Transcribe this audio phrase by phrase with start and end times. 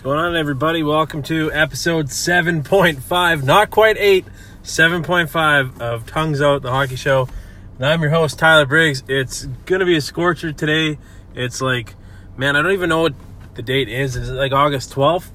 [0.00, 0.82] What's going on, everybody?
[0.82, 4.24] Welcome to episode 7.5, not quite 8,
[4.62, 7.28] 7.5 of Tongues Out, the hockey show.
[7.76, 9.02] And I'm your host, Tyler Briggs.
[9.08, 10.96] It's going to be a scorcher today.
[11.34, 11.96] It's like,
[12.38, 13.14] man, I don't even know what
[13.52, 14.16] the date is.
[14.16, 15.32] Is it like August 12th?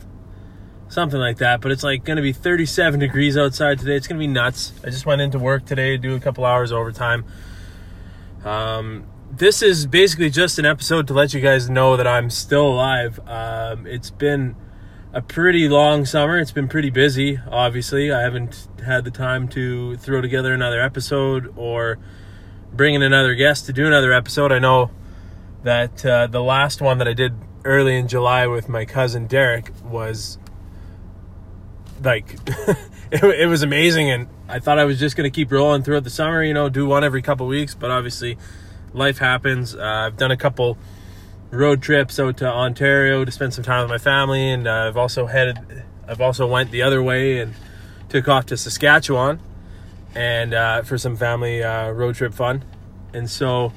[0.90, 1.62] Something like that.
[1.62, 3.96] But it's like going to be 37 degrees outside today.
[3.96, 4.74] It's going to be nuts.
[4.84, 7.24] I just went into work today, to do a couple hours overtime.
[8.44, 9.06] Um,
[9.38, 13.20] this is basically just an episode to let you guys know that I'm still alive.
[13.28, 14.56] Um, it's been
[15.12, 16.40] a pretty long summer.
[16.40, 18.14] It's been pretty busy, obviously.
[18.14, 21.98] I haven't had the time to throw together another episode or
[22.72, 24.54] bring in another guest to do another episode.
[24.54, 24.92] I know
[25.64, 27.34] that uh, the last one that I did
[27.66, 30.38] early in July with my cousin Derek was
[32.02, 32.36] like
[33.12, 36.04] it, it was amazing and I thought I was just going to keep rolling throughout
[36.04, 38.38] the summer, you know, do one every couple weeks, but obviously
[38.96, 39.76] life happens.
[39.76, 40.78] Uh, I've done a couple
[41.52, 44.98] road trips out to Ontario to spend some time with my family, and uh, I've
[44.98, 47.54] also headed, I've also went the other way and
[48.10, 49.40] took off to Saskatchewan,
[50.16, 52.64] and uh, for some family uh, road trip fun.
[53.14, 53.74] And so,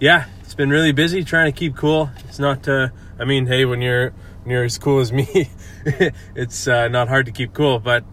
[0.00, 2.10] yeah, it's been really busy trying to keep cool.
[2.28, 4.10] It's not, uh, I mean, hey, when you're
[4.42, 5.50] when you're as cool as me,
[6.34, 8.04] it's uh, not hard to keep cool, but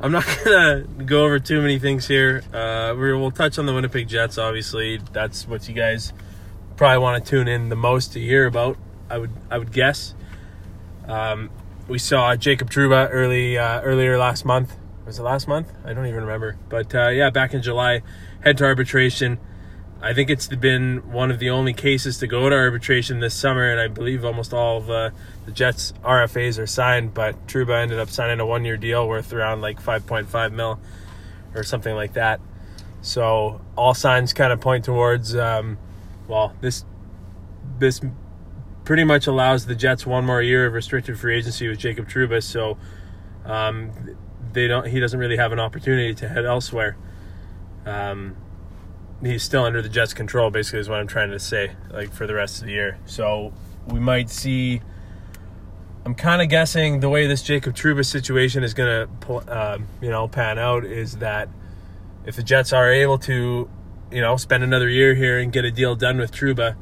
[0.00, 2.42] I'm not gonna go over too many things here.
[2.52, 4.38] Uh, we'll touch on the Winnipeg Jets.
[4.38, 6.12] Obviously, that's what you guys
[6.76, 8.76] probably want to tune in the most to hear about.
[9.10, 10.14] I would I would guess.
[11.06, 11.50] Um,
[11.88, 14.76] we saw Jacob Trouba early uh, earlier last month.
[15.04, 15.72] Was it last month?
[15.84, 16.56] I don't even remember.
[16.68, 18.02] But uh, yeah, back in July,
[18.40, 19.38] head to arbitration.
[20.00, 23.68] I think it's been one of the only cases to go to arbitration this summer,
[23.68, 25.10] and I believe almost all of uh,
[25.44, 27.14] the Jets RFAs are signed.
[27.14, 30.78] But Trouba ended up signing a one-year deal worth around like 5.5 mil
[31.54, 32.40] or something like that.
[33.00, 35.78] So all signs kind of point towards, um,
[36.28, 36.84] well, this
[37.80, 38.00] this
[38.84, 42.40] pretty much allows the Jets one more year of restricted free agency with Jacob Trouba.
[42.40, 42.78] So
[43.44, 44.16] um,
[44.52, 44.86] they don't.
[44.86, 46.96] He doesn't really have an opportunity to head elsewhere.
[47.84, 48.36] Um,
[49.22, 50.50] he's still under the Jets' control.
[50.50, 51.72] Basically, is what I'm trying to say.
[51.90, 53.52] Like for the rest of the year, so
[53.86, 54.80] we might see.
[56.04, 60.08] I'm kind of guessing the way this Jacob Trouba situation is going to, uh, you
[60.08, 61.50] know, pan out is that
[62.24, 63.68] if the Jets are able to,
[64.10, 66.76] you know, spend another year here and get a deal done with Trouba,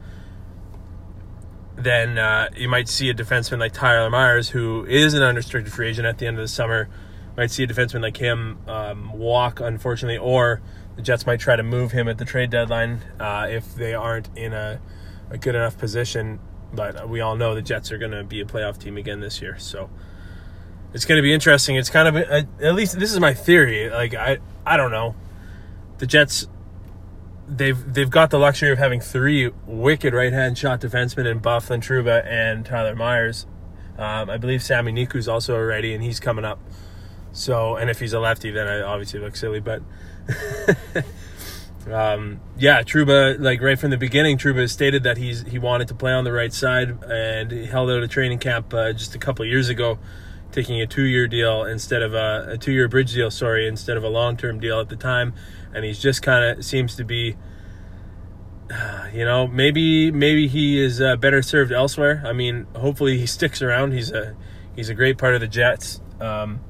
[1.76, 5.88] then uh, you might see a defenseman like Tyler Myers, who is an unrestricted free
[5.88, 6.88] agent at the end of the summer,
[7.36, 10.60] might see a defenseman like him um, walk, unfortunately, or
[10.96, 14.28] the Jets might try to move him at the trade deadline uh, if they aren't
[14.36, 14.80] in a,
[15.30, 16.40] a, good enough position.
[16.72, 19.40] But we all know the Jets are going to be a playoff team again this
[19.40, 19.88] year, so
[20.92, 21.76] it's going to be interesting.
[21.76, 23.88] It's kind of a, at least this is my theory.
[23.88, 25.14] Like I, I don't know,
[25.98, 26.48] the Jets.
[27.48, 31.80] They've they've got the luxury of having three wicked right hand shot defensemen in Byfuglien
[31.80, 33.46] Trouba and Tyler Myers.
[33.96, 36.58] Um, I believe Sami Niku's also already, and he's coming up.
[37.32, 39.60] So, and if he's a lefty, then I obviously look silly.
[39.60, 39.82] But
[41.92, 45.94] um, yeah, Trouba, like right from the beginning, Trouba stated that he's he wanted to
[45.94, 49.18] play on the right side, and he held out a training camp uh, just a
[49.18, 49.98] couple years ago,
[50.52, 53.30] taking a two-year deal instead of a, a two-year bridge deal.
[53.30, 55.34] Sorry, instead of a long-term deal at the time,
[55.72, 57.36] and he's just kind of seems to be.
[59.12, 62.22] You know, maybe maybe he is uh, better served elsewhere.
[62.26, 63.92] I mean, hopefully he sticks around.
[63.92, 64.36] He's a
[64.74, 66.02] he's a great part of the Jets.
[66.20, 66.60] Um,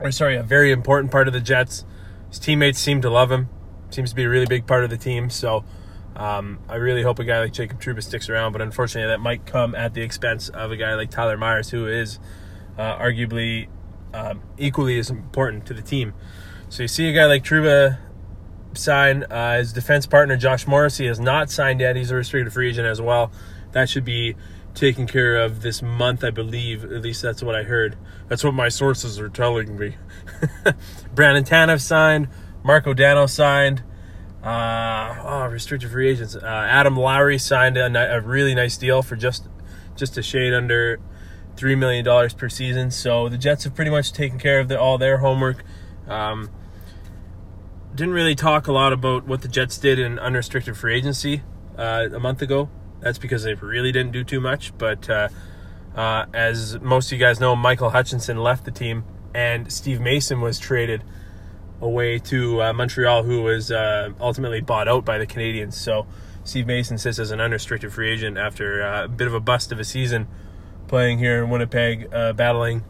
[0.00, 1.84] or sorry, a very important part of the Jets.
[2.28, 3.48] His teammates seem to love him.
[3.90, 5.30] Seems to be a really big part of the team.
[5.30, 5.64] So
[6.16, 8.52] um, I really hope a guy like Jacob Trouba sticks around.
[8.52, 11.86] But unfortunately, that might come at the expense of a guy like Tyler Myers, who
[11.86, 12.18] is
[12.76, 13.68] uh, arguably
[14.12, 16.14] um, equally as important to the team.
[16.68, 17.98] So you see a guy like Trouba
[18.74, 19.24] sign.
[19.24, 21.96] Uh, his defense partner Josh Morrissey has not signed yet.
[21.96, 23.32] He's a restricted free agent as well.
[23.72, 24.36] That should be
[24.74, 26.84] taken care of this month, I believe.
[26.84, 27.96] At least that's what I heard.
[28.28, 29.96] That's what my sources are telling me.
[31.14, 32.28] Brandon Tanev signed.
[32.62, 33.82] Marco Dano signed.
[34.42, 36.36] Uh, oh, restricted free agents.
[36.36, 39.48] Uh, Adam Lowry signed a, a, really nice deal for just
[39.96, 41.00] just a shade under
[41.56, 42.90] three million dollars per season.
[42.90, 45.64] So the Jets have pretty much taken care of the, all their homework.
[46.06, 46.50] Um,
[47.94, 51.42] didn't really talk a lot about what the Jets did in unrestricted free agency
[51.76, 52.70] uh, a month ago.
[53.00, 54.76] That's because they really didn't do too much.
[54.76, 55.28] But uh,
[55.94, 59.04] uh, as most of you guys know, Michael Hutchinson left the team,
[59.34, 61.04] and Steve Mason was traded
[61.80, 65.74] away to uh, Montreal, who was uh, ultimately bought out by the Canadiens.
[65.74, 66.06] So
[66.44, 69.70] Steve Mason sits as an unrestricted free agent after uh, a bit of a bust
[69.70, 70.26] of a season
[70.88, 72.84] playing here in Winnipeg, uh, battling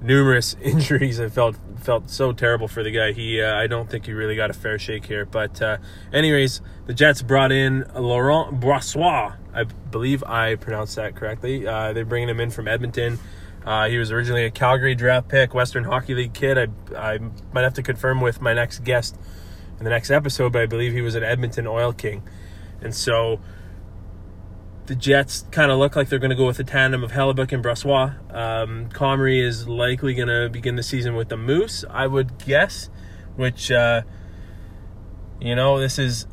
[0.00, 1.20] numerous injuries.
[1.20, 3.12] I felt felt so terrible for the guy.
[3.12, 5.24] He uh, I don't think he really got a fair shake here.
[5.24, 5.78] But uh,
[6.12, 9.36] anyways, the Jets brought in Laurent Brossoit.
[9.54, 11.66] I believe I pronounced that correctly.
[11.66, 13.18] Uh, they're bringing him in from Edmonton.
[13.64, 16.58] Uh, he was originally a Calgary draft pick, Western Hockey League kid.
[16.58, 17.18] I I
[17.52, 19.16] might have to confirm with my next guest
[19.78, 22.22] in the next episode, but I believe he was an Edmonton Oil King,
[22.80, 23.40] and so
[24.88, 27.52] the Jets kind of look like they're going to go with a tandem of Hellebuyck
[27.52, 28.34] and Brossoit.
[28.34, 32.88] Um, Comrie is likely going to begin the season with the Moose, I would guess,
[33.36, 34.02] which, uh,
[35.40, 36.26] you know, this is.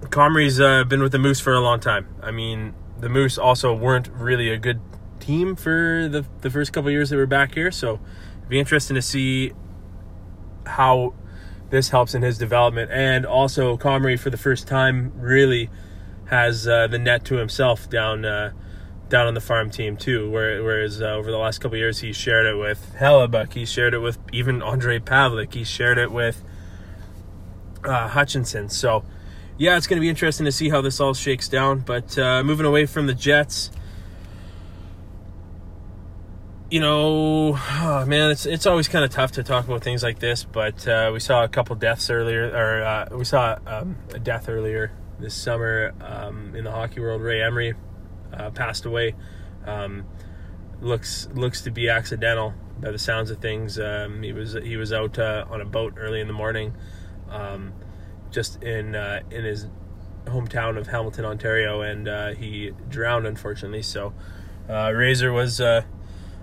[0.00, 2.08] Comrie's uh, been with the Moose for a long time.
[2.22, 4.80] I mean, the Moose also weren't really a good
[5.20, 8.00] team for the, the first couple years they were back here, so
[8.38, 9.52] it'd be interesting to see
[10.66, 11.14] how
[11.70, 12.90] this helps in his development.
[12.92, 15.70] And also, Comrie, for the first time, really
[16.28, 18.52] has uh, the net to himself down uh,
[19.08, 20.30] down on the farm team too.
[20.30, 23.98] Whereas uh, over the last couple years, he shared it with Hellebuyck, he shared it
[23.98, 25.54] with even Andre Pavelec.
[25.54, 26.42] he shared it with
[27.84, 28.68] uh, Hutchinson.
[28.68, 29.04] So
[29.56, 31.80] yeah, it's going to be interesting to see how this all shakes down.
[31.80, 33.70] But uh, moving away from the Jets.
[36.70, 40.18] You know, oh man, it's it's always kind of tough to talk about things like
[40.18, 40.44] this.
[40.44, 42.44] But uh, we saw a couple deaths earlier,
[43.10, 47.22] or we saw um, a death earlier this summer um, in the hockey world.
[47.22, 47.74] Ray Emery
[48.32, 49.14] uh, passed away.
[49.66, 50.04] Um,
[50.80, 53.78] looks looks to be accidental by the sounds of things.
[53.78, 56.74] Um, he was he was out uh, on a boat early in the morning,
[57.30, 57.72] um,
[58.30, 59.66] just in uh, in his
[60.26, 63.82] hometown of Hamilton, Ontario, and uh, he drowned unfortunately.
[63.82, 64.14] So
[64.68, 65.60] uh, Razor was.
[65.60, 65.82] Uh,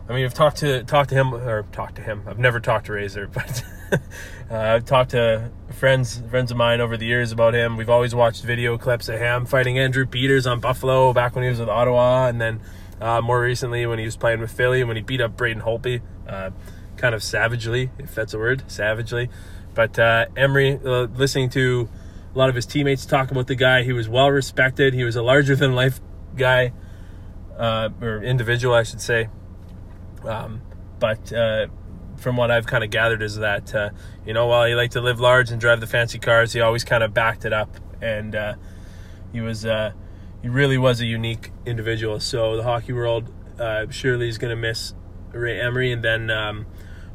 [0.07, 2.23] I mean, I've talked to talked to him or talked to him.
[2.27, 3.63] I've never talked to Razor, but
[4.51, 7.77] uh, I've talked to friends friends of mine over the years about him.
[7.77, 11.49] We've always watched video clips of him fighting Andrew Peters on Buffalo back when he
[11.49, 12.61] was with Ottawa, and then
[13.01, 15.61] uh, more recently when he was playing with Philly and when he beat up Braden
[15.61, 16.51] Holtby, uh,
[16.97, 19.29] kind of savagely, if that's a word, savagely.
[19.73, 21.89] But uh, Emery, uh, listening to
[22.33, 24.93] a lot of his teammates talk about the guy, he was well respected.
[24.93, 25.99] He was a larger than life
[26.35, 26.73] guy
[27.57, 29.29] uh, or individual, I should say.
[30.23, 30.61] Um,
[30.99, 31.31] but
[32.17, 33.89] from what I've kind of gathered is that uh,
[34.25, 36.83] you know while he liked to live large and drive the fancy cars, he always
[36.83, 38.55] kind of backed it up, and uh,
[39.31, 39.91] he was uh,
[40.41, 42.19] he really was a unique individual.
[42.19, 44.93] So the hockey world uh, surely is going to miss
[45.31, 46.65] Ray Emery, and then um,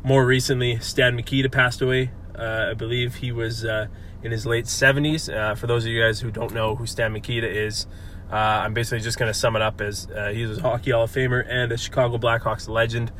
[0.02, 2.10] more recently Stan Mikita passed away.
[2.38, 5.58] Uh, I believe he was in his late 70s.
[5.58, 7.86] for those of you guys who don't know who Stan Mikita is.
[8.30, 10.92] Uh, I'm basically just going to sum it up as uh, he was a hockey
[10.92, 13.10] Hall of Famer and a Chicago Blackhawks legend.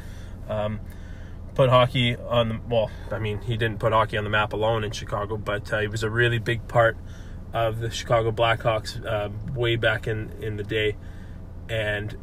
[0.49, 0.79] Um,
[1.61, 4.83] put hockey on the well, I mean, he didn't put hockey on the map alone
[4.83, 6.97] in Chicago, but uh, he was a really big part
[7.53, 10.97] of the Chicago Blackhawks uh, way back in in the day,
[11.69, 12.17] and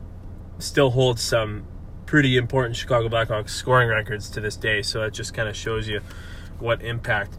[0.58, 1.68] still holds some
[2.08, 4.82] pretty important Chicago Blackhawks scoring records to this day.
[4.82, 6.02] So it just kind of shows you
[6.58, 7.38] what impact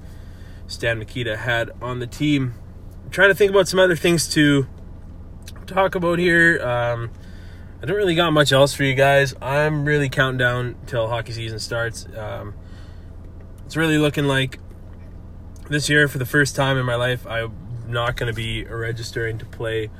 [0.68, 2.54] Stan Mikita had on the team.
[3.04, 4.68] I'm trying to think about some other things to
[5.66, 6.62] talk about here.
[6.62, 7.10] Um,
[7.80, 9.34] I don't really got much else for you guys.
[9.40, 12.06] I'm really counting down till hockey season starts.
[12.16, 12.54] Um,
[13.64, 14.58] it's really looking like
[15.70, 17.52] this year, for the first time in my life, I'm
[17.86, 19.90] not going to be registering to play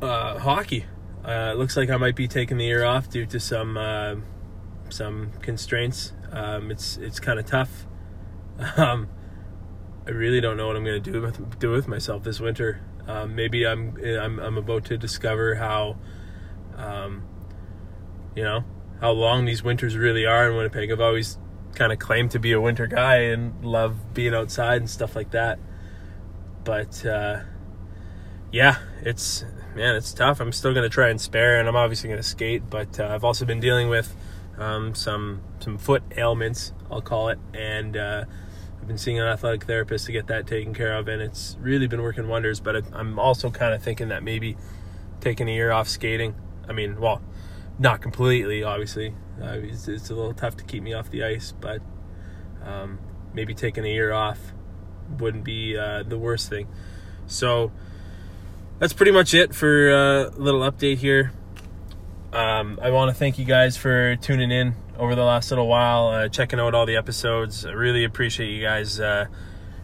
[0.00, 0.84] uh, hockey.
[1.24, 4.16] Uh, it looks like I might be taking the year off due to some uh,
[4.90, 6.12] some constraints.
[6.30, 7.86] Um, it's it's kind of tough.
[8.76, 9.08] Um,
[10.06, 12.80] I really don't know what I'm going to do with do with myself this winter.
[13.06, 15.96] Um, maybe I'm, I'm I'm about to discover how,
[16.76, 17.22] um,
[18.34, 18.64] you know,
[19.00, 20.90] how long these winters really are in Winnipeg.
[20.90, 21.38] I've always
[21.74, 25.32] kind of claimed to be a winter guy and love being outside and stuff like
[25.32, 25.58] that.
[26.64, 27.40] But uh,
[28.50, 29.44] yeah, it's
[29.74, 30.40] man, it's tough.
[30.40, 32.70] I'm still gonna try and spare, and I'm obviously gonna skate.
[32.70, 34.16] But uh, I've also been dealing with
[34.58, 38.24] um, some some foot ailments, I'll call it, and uh,
[38.84, 41.86] I've been seeing an athletic therapist to get that taken care of, and it's really
[41.86, 42.60] been working wonders.
[42.60, 44.58] But I'm also kind of thinking that maybe
[45.20, 46.34] taking a year off skating.
[46.68, 47.22] I mean, well,
[47.78, 49.14] not completely, obviously.
[49.40, 51.80] Uh, it's, it's, a little tough to keep me off the ice, but
[52.62, 52.98] um,
[53.32, 54.52] maybe taking a year off
[55.18, 56.68] wouldn't be uh, the worst thing.
[57.26, 57.72] So
[58.80, 61.32] that's pretty much it for a uh, little update here.
[62.34, 66.08] Um, I want to thank you guys for tuning in over the last little while,
[66.08, 67.64] uh, checking out all the episodes.
[67.64, 69.26] I really appreciate you guys, uh,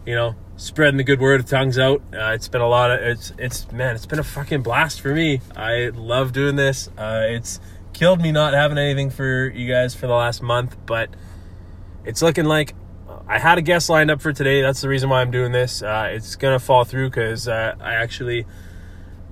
[0.05, 2.03] you know, spreading the good word of tongues out.
[2.13, 5.15] Uh, it's been a lot of it's it's man, it's been a fucking blast for
[5.15, 5.41] me.
[5.55, 6.89] I love doing this.
[6.99, 7.61] Uh, it's
[7.93, 11.09] killed me not having anything for you guys for the last month, but
[12.05, 12.75] it's looking like
[13.29, 14.61] I had a guest lined up for today.
[14.61, 15.85] That's the reason why I'm doing this.
[15.85, 18.45] Uh, it's gonna fall through because uh, I actually.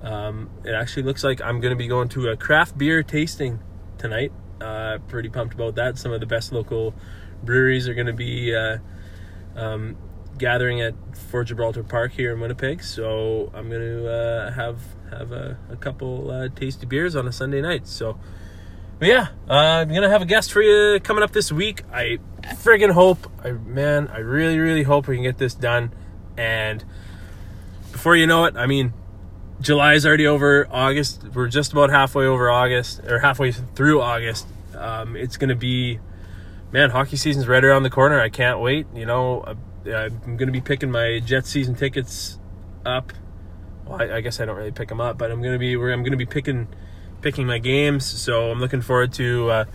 [0.01, 3.59] Um, it actually looks like I'm going to be going to a craft beer tasting
[3.97, 5.97] tonight uh, pretty pumped about that.
[5.97, 6.93] Some of the best local
[7.43, 8.77] breweries are going to be uh,
[9.55, 9.97] um,
[10.37, 12.83] gathering at Fort Gibraltar Park here in Winnipeg.
[12.83, 14.79] So I'm going to uh, have
[15.11, 17.87] have a, a couple uh, tasty beers on a Sunday night.
[17.87, 18.19] So,
[18.99, 21.83] but yeah, uh, I'm gonna have a guest for you coming up this week.
[21.91, 25.91] I friggin' hope, I man, I really, really hope we can get this done.
[26.37, 26.83] And
[27.91, 28.93] before you know it, I mean,
[29.61, 30.67] July is already over.
[30.71, 34.47] August, we're just about halfway over August, or halfway through August.
[34.75, 35.99] Um, it's gonna be,
[36.71, 38.19] man, hockey season's right around the corner.
[38.19, 38.87] I can't wait.
[38.95, 39.55] You know, uh,
[39.91, 42.39] I'm gonna be picking my Jet season tickets
[42.85, 43.11] up
[43.89, 46.03] well, I, I, guess I don't really pick them up, but I'm gonna be I'm
[46.03, 46.67] gonna be picking
[47.21, 48.05] picking my games.
[48.05, 49.65] So I'm looking forward to uh,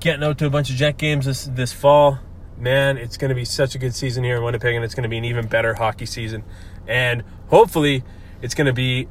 [0.00, 2.20] getting out to a bunch of Jet games this this fall.
[2.56, 5.18] Man, it's gonna be such a good season here in Winnipeg, and it's gonna be
[5.18, 6.44] an even better hockey season,
[6.86, 8.04] and hopefully,
[8.42, 9.08] it's gonna be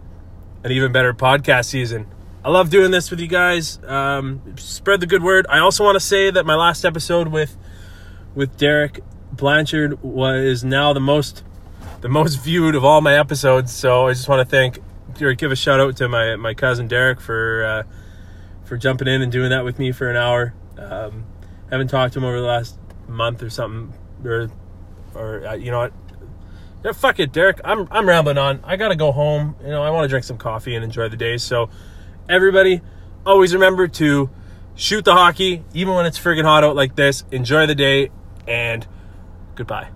[0.63, 2.07] an even better podcast season.
[2.43, 3.79] I love doing this with you guys.
[3.85, 5.45] Um, spread the good word.
[5.47, 7.57] I also want to say that my last episode with
[8.35, 8.99] with Derek
[9.31, 11.43] Blanchard was now the most
[12.01, 13.71] the most viewed of all my episodes.
[13.71, 14.79] So I just want to thank
[15.21, 17.83] or give a shout out to my my cousin Derek for uh,
[18.63, 20.53] for jumping in and doing that with me for an hour.
[20.77, 21.25] Um,
[21.69, 23.93] haven't talked to him over the last month or something,
[24.25, 24.49] or
[25.13, 25.93] or uh, you know what.
[26.83, 27.59] Yeah, fuck it, Derek.
[27.63, 28.61] I'm I'm rambling on.
[28.63, 29.55] I gotta go home.
[29.61, 31.37] You know, I want to drink some coffee and enjoy the day.
[31.37, 31.69] So,
[32.27, 32.81] everybody,
[33.25, 34.29] always remember to
[34.75, 37.23] shoot the hockey, even when it's friggin' hot out like this.
[37.31, 38.09] Enjoy the day,
[38.47, 38.87] and
[39.55, 39.89] goodbye.